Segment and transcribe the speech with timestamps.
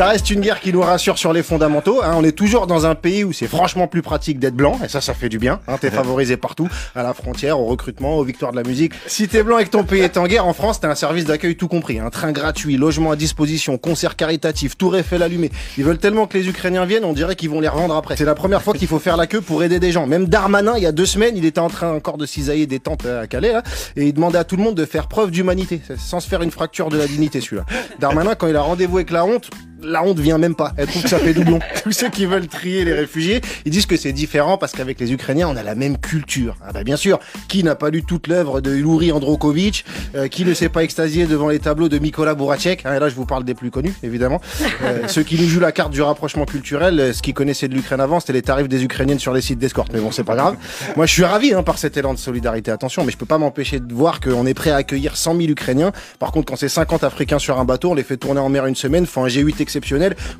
[0.00, 2.02] Ça reste une guerre qui nous rassure sur les fondamentaux.
[2.02, 2.14] hein.
[2.16, 5.02] On est toujours dans un pays où c'est franchement plus pratique d'être blanc, et ça,
[5.02, 5.60] ça fait du bien.
[5.68, 5.76] Hein.
[5.78, 8.94] T'es favorisé partout, à la frontière, au recrutement, aux victoires de la musique.
[9.06, 11.26] Si t'es blanc et que ton pays est en guerre, en France, t'as un service
[11.26, 11.98] d'accueil tout compris.
[11.98, 15.50] Un train gratuit, logement à disposition, concert caritatif, tour Eiffel allumé.
[15.76, 18.16] Ils veulent tellement que les Ukrainiens viennent, on dirait qu'ils vont les revendre après.
[18.16, 20.06] C'est la première fois qu'il faut faire la queue pour aider des gens.
[20.06, 22.80] Même Darmanin, il y a deux semaines, il était en train encore de cisailler des
[22.80, 23.62] tentes à Calais, là,
[23.96, 26.50] et il demandait à tout le monde de faire preuve d'humanité, sans se faire une
[26.50, 27.66] fracture de la dignité, celui-là.
[27.98, 29.50] Darmanin, quand il a rendez-vous avec la honte,
[29.90, 30.72] la honte vient même pas.
[30.76, 31.58] Elle trouve que ça fait doublon.
[31.82, 35.12] Tous ceux qui veulent trier les réfugiés, ils disent que c'est différent parce qu'avec les
[35.12, 36.56] Ukrainiens, on a la même culture.
[36.66, 37.18] Ah bah bien sûr,
[37.48, 41.26] qui n'a pas lu toute l'œuvre de Iluri Androkovitch, euh, qui ne s'est pas extasié
[41.26, 43.94] devant les tableaux de Mikola Bourachek, hein, et là je vous parle des plus connus,
[44.02, 44.40] évidemment.
[44.82, 47.74] Euh, ceux qui nous jouent la carte du rapprochement culturel, euh, ce qu'ils connaissaient de
[47.74, 49.92] l'Ukraine avant, c'était les tarifs des Ukrainiennes sur les sites d'escorte.
[49.92, 50.56] Mais bon, c'est pas grave.
[50.96, 52.70] Moi, je suis ravi hein, par cet élan de solidarité.
[52.70, 55.48] Attention, mais je peux pas m'empêcher de voir qu'on est prêt à accueillir 100 000
[55.50, 55.92] Ukrainiens.
[56.18, 58.66] Par contre, quand c'est 50 Africains sur un bateau, on les fait tourner en mer
[58.66, 59.79] une semaine, font un G8 exceptionnel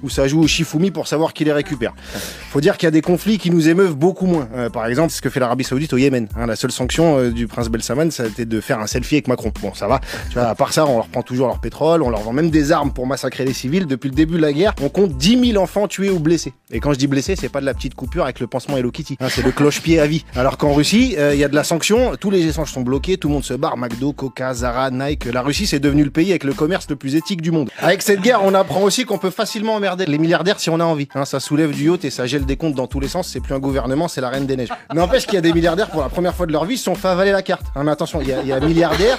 [0.03, 1.95] où ça joue au Shifumi pour savoir qui les récupère.
[2.51, 4.49] Faut dire qu'il y a des conflits qui nous émeuvent beaucoup moins.
[4.55, 6.29] Euh, par exemple, ce que fait l'Arabie Saoudite au Yémen.
[6.37, 9.17] Hein, la seule sanction euh, du prince Belsaman, ça a été de faire un selfie
[9.17, 9.53] avec Macron.
[9.63, 10.01] Bon, ça va.
[10.31, 12.73] Tu à part ça, on leur prend toujours leur pétrole, on leur vend même des
[12.73, 13.87] armes pour massacrer les civils.
[13.87, 16.53] Depuis le début de la guerre, on compte 10 000 enfants tués ou blessés.
[16.71, 18.91] Et quand je dis blessés, c'est pas de la petite coupure avec le pansement Hello
[18.91, 19.17] Kitty.
[19.21, 20.25] Hein, c'est le cloche-pied à vie.
[20.35, 23.17] Alors qu'en Russie, euh, il y a de la sanction, tous les échanges sont bloqués,
[23.17, 23.77] tout le monde se barre.
[23.77, 25.27] McDo, Coca, Zara, Nike.
[25.27, 27.71] La Russie, c'est devenu le pays avec le commerce le plus éthique du monde.
[27.79, 30.85] Avec cette guerre, on apprend aussi qu'on peut facilement emmerder les milliardaires si on a
[30.85, 31.09] envie.
[31.15, 33.29] Hein, ça soulève du yacht et ça gèle des comptes dans tous les sens.
[33.29, 34.73] C'est plus un gouvernement, c'est la reine des neiges.
[34.95, 36.95] N'empêche qu'il y a des milliardaires pour la première fois de leur vie se sont
[36.95, 37.67] fait avaler la carte.
[37.77, 39.19] Hein, mais attention, il y y a milliardaires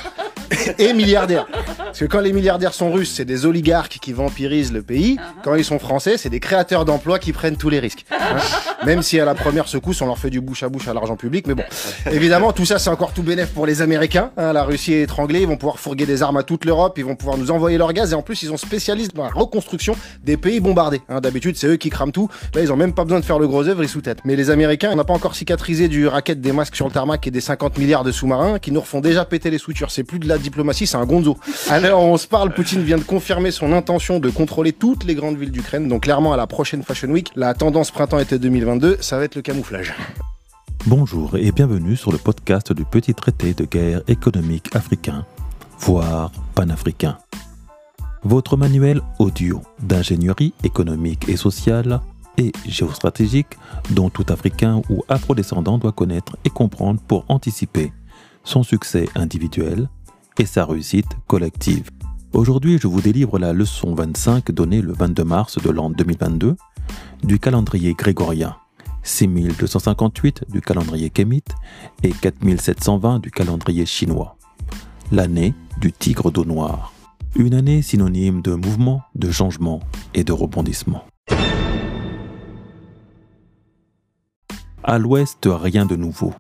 [0.77, 1.47] et milliardaires.
[1.91, 5.17] Parce que quand les milliardaires sont russes, c'est des oligarques qui vampirisent le pays.
[5.43, 8.05] Quand ils sont français, c'est des créateurs d'emplois qui prennent tous les risques.
[8.11, 8.37] Hein.
[8.85, 11.17] Même si à la première secousse, on leur fait du bouche à bouche à l'argent
[11.17, 11.47] public.
[11.47, 11.63] Mais bon,
[12.11, 14.31] évidemment, tout ça, c'est encore tout bénef pour les Américains.
[14.37, 14.53] hein.
[14.53, 17.15] La Russie est étranglée, ils vont pouvoir fourguer des armes à toute l'Europe, ils vont
[17.17, 18.13] pouvoir nous envoyer leur gaz.
[18.13, 21.01] Et en plus, ils sont spécialistes dans la reconstruction des pays bombardés.
[21.09, 21.19] hein.
[21.19, 22.29] D'habitude, c'est eux qui crament tout.
[22.55, 24.19] Là, ils ont même pas besoin de faire le gros œuvre, ils sous-tête.
[24.23, 27.27] Mais les Américains, on n'a pas encore cicatrisé du racket des masques sur le tarmac
[27.27, 29.91] et des 50 milliards de sous-marins qui nous refont déjà péter les soutures.
[29.91, 31.37] C'est plus de la diplomatie, c'est un gonzo.
[31.83, 35.37] Alors, on se parle, Poutine vient de confirmer son intention de contrôler toutes les grandes
[35.37, 35.87] villes d'Ukraine.
[35.87, 39.41] Donc, clairement, à la prochaine Fashion Week, la tendance printemps-été 2022, ça va être le
[39.41, 39.95] camouflage.
[40.85, 45.25] Bonjour et bienvenue sur le podcast du petit traité de guerre économique africain,
[45.79, 47.17] voire panafricain.
[48.21, 51.99] Votre manuel audio d'ingénierie économique et sociale
[52.37, 53.57] et géostratégique
[53.89, 57.91] dont tout Africain ou Afrodescendant doit connaître et comprendre pour anticiper
[58.43, 59.89] son succès individuel
[60.37, 61.89] et sa réussite collective.
[62.33, 66.55] Aujourd'hui, je vous délivre la leçon 25 donnée le 22 mars de l'an 2022
[67.23, 68.55] du calendrier grégorien,
[69.03, 71.53] 6258 du calendrier kémite
[72.03, 74.37] et 4720 du calendrier chinois.
[75.11, 76.93] L'année du tigre d'eau noire.
[77.35, 79.81] Une année synonyme de mouvement, de changement
[80.13, 81.03] et de rebondissement.
[84.83, 86.33] À l'ouest, rien de nouveau.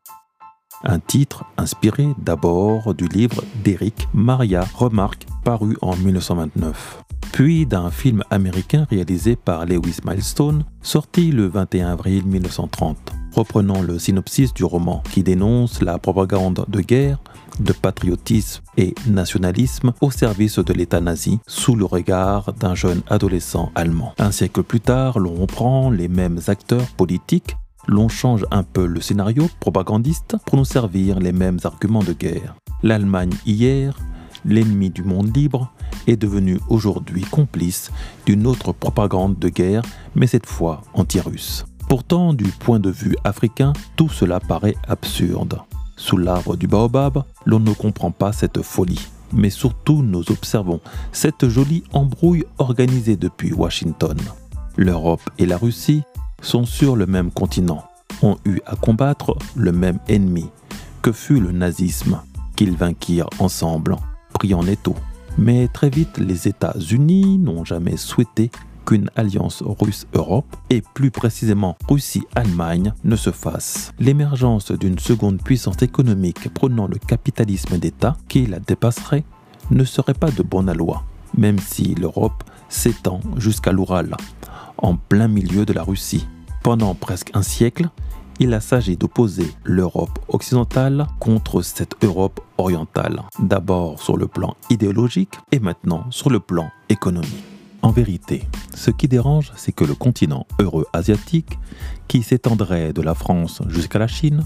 [0.83, 8.23] Un titre inspiré d'abord du livre d'Eric Maria Remarque paru en 1929, puis d'un film
[8.31, 12.97] américain réalisé par Lewis Milestone sorti le 21 avril 1930,
[13.35, 17.19] reprenant le synopsis du roman qui dénonce la propagande de guerre,
[17.59, 23.71] de patriotisme et nationalisme au service de l'État nazi sous le regard d'un jeune adolescent
[23.75, 24.13] allemand.
[24.17, 27.55] Un siècle plus tard, l'on prend les mêmes acteurs politiques
[27.87, 32.55] l'on change un peu le scénario propagandiste pour nous servir les mêmes arguments de guerre.
[32.83, 33.95] L'Allemagne hier,
[34.45, 35.71] l'ennemi du monde libre,
[36.07, 37.91] est devenue aujourd'hui complice
[38.25, 39.83] d'une autre propagande de guerre,
[40.15, 41.65] mais cette fois anti-russe.
[41.87, 45.59] Pourtant, du point de vue africain, tout cela paraît absurde.
[45.97, 49.07] Sous l'arbre du baobab, l'on ne comprend pas cette folie.
[49.33, 50.81] Mais surtout, nous observons
[51.11, 54.17] cette jolie embrouille organisée depuis Washington.
[54.77, 56.03] L'Europe et la Russie
[56.41, 57.83] sont sur le même continent,
[58.21, 60.49] ont eu à combattre le même ennemi,
[61.01, 62.21] que fut le nazisme,
[62.55, 63.95] qu'ils vainquirent ensemble,
[64.33, 64.95] pris en étau.
[65.37, 68.51] Mais très vite, les États-Unis n'ont jamais souhaité
[68.85, 73.93] qu'une alliance russe-Europe, et plus précisément Russie-Allemagne, ne se fasse.
[73.99, 79.23] L'émergence d'une seconde puissance économique prenant le capitalisme d'État qui la dépasserait
[79.69, 81.03] ne serait pas de bonne loi,
[81.37, 84.15] même si l'Europe s'étend jusqu'à l'Oural,
[84.81, 86.27] en plein milieu de la Russie.
[86.63, 87.89] Pendant presque un siècle,
[88.39, 95.35] il a s'agi d'opposer l'Europe occidentale contre cette Europe orientale, d'abord sur le plan idéologique
[95.51, 97.43] et maintenant sur le plan économique.
[97.83, 98.43] En vérité,
[98.75, 101.57] ce qui dérange, c'est que le continent euro-asiatique,
[102.07, 104.43] qui s'étendrait de la France jusqu'à la Chine,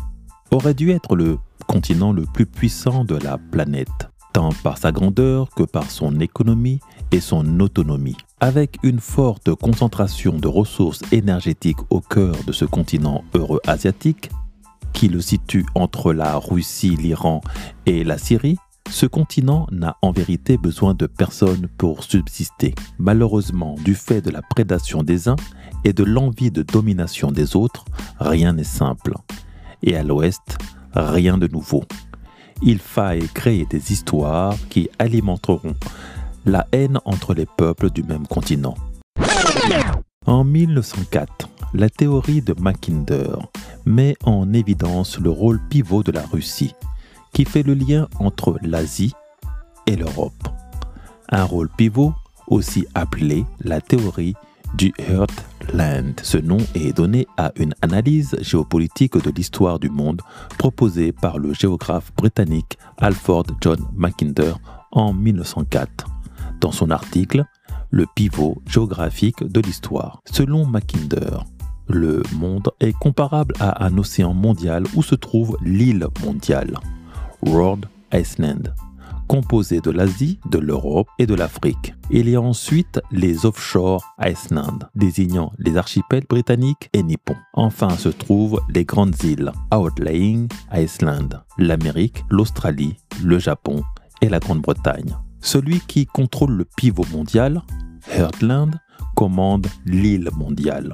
[0.51, 5.49] aurait dû être le continent le plus puissant de la planète, tant par sa grandeur
[5.55, 6.79] que par son économie
[7.11, 8.17] et son autonomie.
[8.41, 14.29] Avec une forte concentration de ressources énergétiques au cœur de ce continent euro-asiatique,
[14.91, 17.39] qui le situe entre la Russie, l'Iran
[17.85, 18.57] et la Syrie,
[18.89, 22.75] ce continent n'a en vérité besoin de personne pour subsister.
[22.99, 25.37] Malheureusement, du fait de la prédation des uns
[25.85, 27.85] et de l'envie de domination des autres,
[28.19, 29.13] rien n'est simple.
[29.81, 30.57] Et à l'ouest,
[30.93, 31.85] rien de nouveau.
[32.61, 35.75] Il faille créer des histoires qui alimenteront
[36.45, 38.75] la haine entre les peuples du même continent.
[40.25, 43.35] En 1904, la théorie de Mackinder
[43.85, 46.73] met en évidence le rôle pivot de la Russie,
[47.33, 49.13] qui fait le lien entre l'Asie
[49.87, 50.47] et l'Europe.
[51.29, 52.13] Un rôle pivot
[52.47, 54.35] aussi appelé la théorie
[54.75, 56.19] du Heartland.
[56.21, 60.21] Ce nom est donné à une analyse géopolitique de l'histoire du monde
[60.57, 64.53] proposée par le géographe britannique Alfred John Mackinder
[64.91, 66.14] en 1904
[66.65, 67.45] dans son article
[67.91, 70.21] Le pivot géographique de l'histoire.
[70.25, 71.45] Selon Mackinder,
[71.87, 76.75] le monde est comparable à un océan mondial où se trouve l'île mondiale,
[77.43, 78.63] World Iceland,
[79.27, 81.93] composée de l'Asie, de l'Europe et de l'Afrique.
[82.09, 87.37] Il y a ensuite les offshore Iceland, désignant les archipels britanniques et nippons.
[87.53, 91.29] Enfin se trouvent les grandes îles Outlying Iceland,
[91.59, 93.83] l'Amérique, l'Australie, le Japon
[94.21, 95.15] et la Grande-Bretagne.
[95.45, 97.61] Celui qui contrôle le pivot mondial,
[98.11, 98.79] Heartland,
[99.15, 100.91] commande l'île mondiale.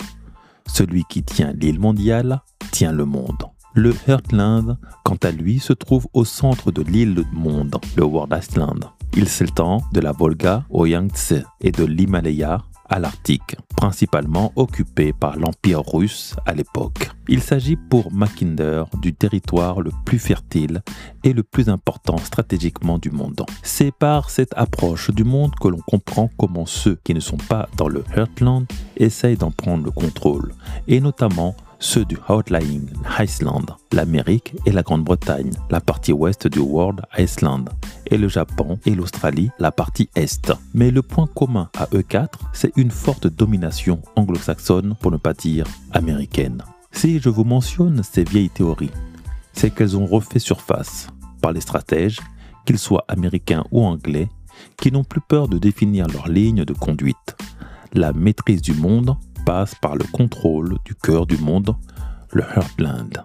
[0.68, 3.46] Celui qui tient l'île mondiale tient le monde.
[3.76, 8.84] Le Heartland, quant à lui, se trouve au centre de l'île monde, le World Island.
[9.16, 15.38] Il s'étend de la Volga au Yangtze et de l'Himalaya à l'Arctique, principalement occupé par
[15.38, 17.10] l'Empire russe à l'époque.
[17.28, 20.82] Il s'agit pour Mackinder du territoire le plus fertile
[21.24, 23.46] et le plus important stratégiquement du monde.
[23.64, 27.70] C'est par cette approche du monde que l'on comprend comment ceux qui ne sont pas
[27.78, 28.66] dans le Heartland
[28.98, 30.54] essayent d'en prendre le contrôle,
[30.88, 32.88] et notamment ceux du Outlying
[33.20, 37.66] Iceland, l'Amérique et la Grande-Bretagne, la partie ouest du World Iceland,
[38.06, 40.54] et le Japon et l'Australie, la partie est.
[40.76, 45.34] Mais le point commun à eux quatre, c'est une forte domination anglo-saxonne, pour ne pas
[45.34, 46.64] dire américaine.
[46.92, 48.92] Si je vous mentionne ces vieilles théories,
[49.54, 51.08] c'est qu'elles ont refait surface
[51.42, 52.20] par les stratèges,
[52.66, 54.30] qu'ils soient américains ou anglais,
[54.78, 57.36] qui n'ont plus peur de définir leur ligne de conduite.
[57.94, 61.76] La maîtrise du monde passe par le contrôle du cœur du monde,
[62.32, 63.24] le Heartland.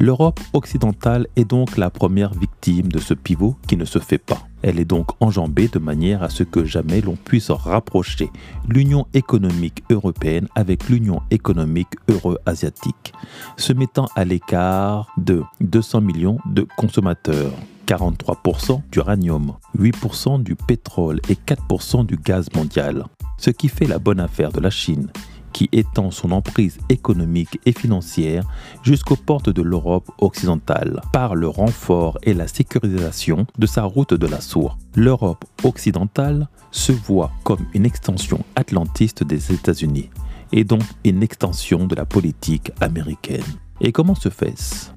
[0.00, 4.42] L'Europe occidentale est donc la première victime de ce pivot qui ne se fait pas.
[4.62, 8.28] Elle est donc enjambée de manière à ce que jamais l'on puisse rapprocher
[8.68, 13.12] l'Union économique européenne avec l'Union économique euro-asiatique,
[13.56, 17.52] se mettant à l'écart de 200 millions de consommateurs.
[17.86, 23.04] 43% d'uranium, 8% du pétrole et 4% du gaz mondial
[23.44, 25.10] ce qui fait la bonne affaire de la Chine,
[25.52, 28.42] qui étend son emprise économique et financière
[28.82, 34.26] jusqu'aux portes de l'Europe occidentale par le renfort et la sécurisation de sa route de
[34.26, 34.78] la soie.
[34.96, 40.08] L'Europe occidentale se voit comme une extension atlantiste des États-Unis
[40.50, 43.44] et donc une extension de la politique américaine.
[43.82, 44.90] Et comment se fait-ce?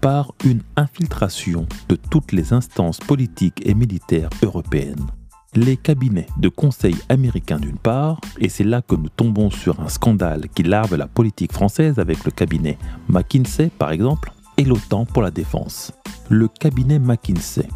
[0.00, 5.06] Par une infiltration de toutes les instances politiques et militaires européennes
[5.54, 9.88] les cabinets de conseil américains d'une part, et c'est là que nous tombons sur un
[9.88, 12.78] scandale qui larve la politique française avec le cabinet
[13.08, 15.92] McKinsey par exemple, et l'OTAN pour la défense.
[16.28, 17.68] Le cabinet McKinsey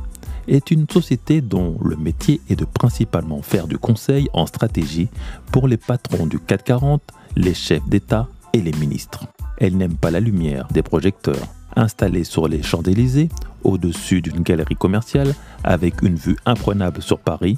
[0.49, 5.09] est une société dont le métier est de principalement faire du conseil en stratégie
[5.52, 7.02] pour les patrons du 440,
[7.35, 9.26] les chefs d'État et les ministres.
[9.59, 13.28] Elle n'aime pas la lumière des projecteurs installés sur les Champs-Élysées,
[13.62, 17.56] au-dessus d'une galerie commerciale avec une vue imprenable sur Paris,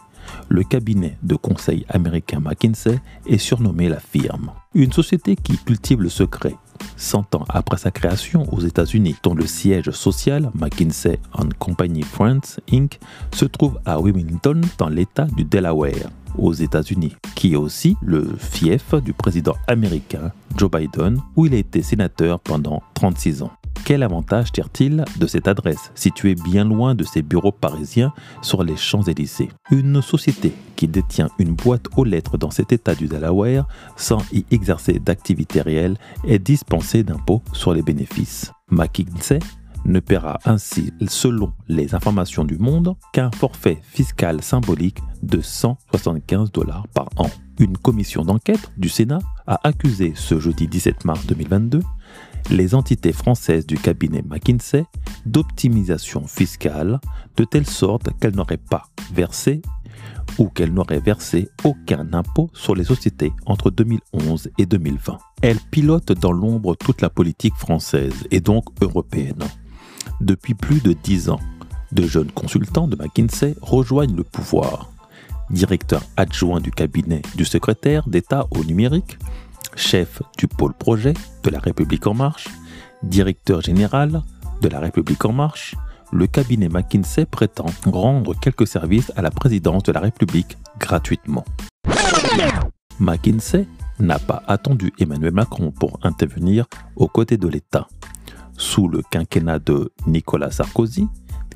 [0.49, 4.51] le cabinet de conseil américain McKinsey est surnommé la firme.
[4.75, 6.55] Une société qui cultive le secret.
[6.97, 11.19] Cent ans après sa création aux États-Unis, dont le siège social, McKinsey
[11.59, 12.99] Company Friends Inc.,
[13.33, 18.95] se trouve à Wilmington, dans l'État du Delaware, aux États-Unis, qui est aussi le fief
[19.03, 23.51] du président américain Joe Biden, où il a été sénateur pendant 36 ans.
[23.85, 28.77] Quel avantage tire-t-il de cette adresse, située bien loin de ses bureaux parisiens sur les
[28.77, 29.49] Champs-Élysées?
[29.71, 33.67] Une société qui détient une boîte aux lettres dans cet état du Delaware,
[33.97, 38.53] sans y exercer d'activité réelle, est dispensée d'impôts sur les bénéfices.
[38.71, 39.41] McKinsey
[39.85, 46.87] ne paiera ainsi, selon les informations du Monde, qu'un forfait fiscal symbolique de 175 dollars
[46.95, 47.31] par an.
[47.59, 51.81] Une commission d'enquête du Sénat a accusé ce jeudi 17 mars 2022
[52.51, 54.85] les entités françaises du cabinet McKinsey
[55.27, 57.01] d'optimisation fiscale
[57.37, 59.63] de telle sorte qu'elles n'auraient pas versé
[60.39, 65.19] ou qu'elle n'aurait versé aucun impôt sur les sociétés entre 2011 et 2020.
[65.43, 69.45] Elle pilote dans l'ombre toute la politique française et donc européenne.
[70.21, 71.41] Depuis plus de dix ans,
[71.93, 74.91] de jeunes consultants de McKinsey rejoignent le pouvoir.
[75.51, 79.19] Directeur adjoint du cabinet du secrétaire d'État au numérique,
[79.77, 82.49] chef du pôle projet de la République en marche,
[83.03, 84.23] directeur général
[84.61, 85.75] de la République en marche,
[86.13, 91.45] le cabinet McKinsey prétend rendre quelques services à la présidence de la République gratuitement.
[92.99, 93.67] McKinsey
[94.01, 97.89] n'a pas attendu Emmanuel Macron pour intervenir aux côtés de l'État.
[98.57, 101.09] Sous le quinquennat de Nicolas Sarkozy,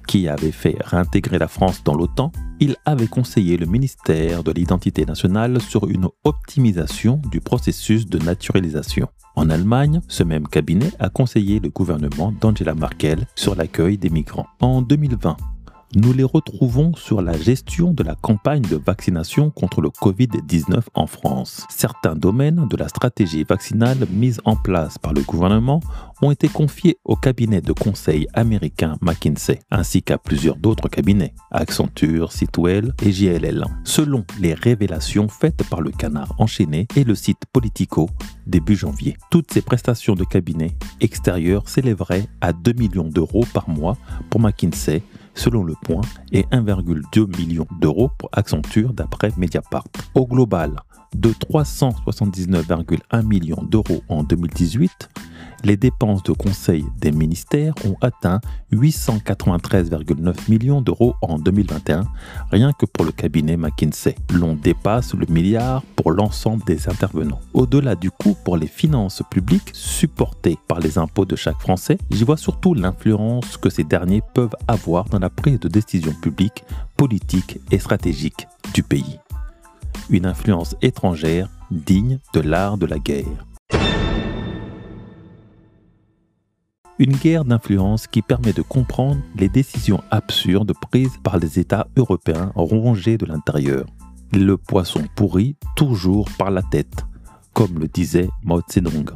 [0.06, 5.04] qui avait fait réintégrer la France dans l'OTAN, il avait conseillé le ministère de l'Identité
[5.04, 9.08] nationale sur une optimisation du processus de naturalisation.
[9.34, 14.46] En Allemagne, ce même cabinet a conseillé le gouvernement d'Angela Merkel sur l'accueil des migrants.
[14.60, 15.36] En 2020,
[15.94, 21.06] nous les retrouvons sur la gestion de la campagne de vaccination contre le Covid-19 en
[21.06, 21.66] France.
[21.70, 25.80] Certains domaines de la stratégie vaccinale mise en place par le gouvernement
[26.22, 32.32] ont été confiés au cabinet de conseil américain McKinsey, ainsi qu'à plusieurs d'autres cabinets, Accenture,
[32.32, 38.08] Sitwell et JLL, selon les révélations faites par le canard enchaîné et le site Politico
[38.46, 39.16] début janvier.
[39.30, 43.96] Toutes ces prestations de cabinet extérieur s'élèveraient à 2 millions d'euros par mois
[44.30, 45.02] pour McKinsey
[45.34, 49.84] selon le point et 1,2 million d'euros pour Accenture d'après Mediapart.
[50.14, 50.76] Au global,
[51.14, 55.08] de 379,1 millions d'euros en 2018,
[55.64, 58.40] les dépenses de conseil des ministères ont atteint
[58.72, 62.04] 893,9 millions d'euros en 2021,
[62.50, 64.16] rien que pour le cabinet McKinsey.
[64.32, 67.40] L'on dépasse le milliard pour l'ensemble des intervenants.
[67.54, 72.24] Au-delà du coût pour les finances publiques supportées par les impôts de chaque Français, j'y
[72.24, 76.64] vois surtout l'influence que ces derniers peuvent avoir dans la prise de décision publique,
[76.96, 79.18] politique et stratégique du pays.
[80.12, 83.46] Une influence étrangère digne de l'art de la guerre.
[86.98, 92.52] Une guerre d'influence qui permet de comprendre les décisions absurdes prises par les États européens
[92.54, 93.86] rongés de l'intérieur.
[94.34, 97.06] Le poisson pourri toujours par la tête,
[97.54, 99.12] comme le disait Mao Zedong.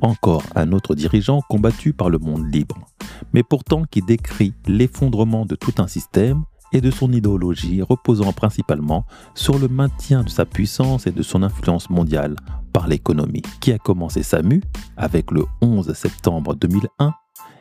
[0.00, 2.88] Encore un autre dirigeant combattu par le monde libre,
[3.32, 6.42] mais pourtant qui décrit l'effondrement de tout un système
[6.74, 11.42] et de son idéologie reposant principalement sur le maintien de sa puissance et de son
[11.42, 12.36] influence mondiale
[12.72, 14.62] par l'économie, qui a commencé sa mue
[14.96, 17.14] avec le 11 septembre 2001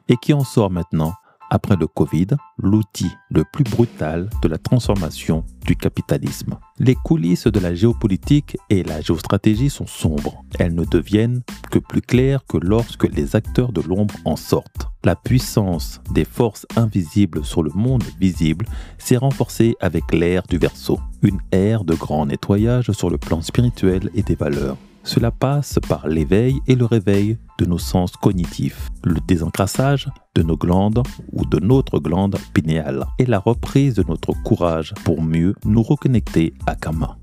[0.10, 1.13] et qui en sort maintenant
[1.53, 6.57] après le Covid, l'outil le plus brutal de la transformation du capitalisme.
[6.79, 10.43] Les coulisses de la géopolitique et la géostratégie sont sombres.
[10.57, 14.88] Elles ne deviennent que plus claires que lorsque les acteurs de l'ombre en sortent.
[15.03, 18.65] La puissance des forces invisibles sur le monde visible
[18.98, 24.10] s'est renforcée avec l'ère du Verseau, une ère de grand nettoyage sur le plan spirituel
[24.15, 24.77] et des valeurs.
[25.03, 30.55] Cela passe par l'éveil et le réveil de nos sens cognitifs, le désencrassage de nos
[30.55, 35.83] glandes ou de notre glande pinéale et la reprise de notre courage pour mieux nous
[35.83, 37.17] reconnecter à Kama.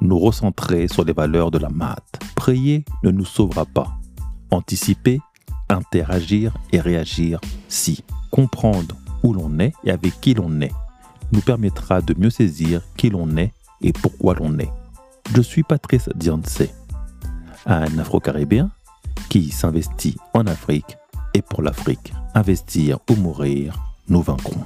[0.00, 2.02] Nous recentrer sur les valeurs de la mat.
[2.34, 3.96] Prier ne nous sauvera pas.
[4.50, 5.20] Anticiper,
[5.70, 8.04] interagir et réagir, si.
[8.32, 10.72] Comprendre où l'on est et avec qui l'on est
[11.32, 14.70] nous permettra de mieux saisir qui l'on est et pourquoi l'on est.
[15.34, 16.08] Je suis Patrice
[17.66, 18.70] Un Afro-Caribéen
[19.28, 20.96] qui s'investit en Afrique
[21.34, 22.12] et pour l'Afrique.
[22.34, 24.64] Investir ou mourir, nous vaincrons.